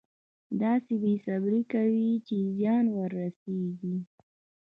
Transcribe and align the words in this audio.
داسې 0.61 0.93
بې 1.01 1.13
صبري 1.25 1.61
کوي 1.73 2.09
چې 2.27 2.35
زیان 2.57 2.85
ورسېږي. 2.97 3.95